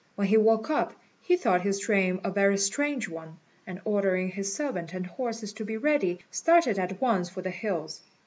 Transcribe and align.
When 0.15 0.25
he 0.29 0.37
woke 0.37 0.71
up, 0.71 0.93
he 1.21 1.37
thought 1.37 1.61
his 1.61 1.77
dream 1.77 2.21
a 2.23 2.31
very 2.31 2.57
strange 2.57 3.07
one; 3.07 3.37
and 3.67 3.79
ordering 3.85 4.29
his 4.29 4.51
servant 4.51 4.95
and 4.95 5.05
horses 5.05 5.53
to 5.53 5.63
be 5.63 5.77
ready, 5.77 6.21
started 6.31 6.79
at 6.79 6.99
once 6.99 7.29
for 7.29 7.43
the 7.43 7.51
hills. 7.51 8.01